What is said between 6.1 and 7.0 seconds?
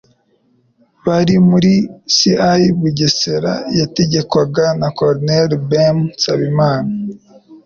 Nsabimana.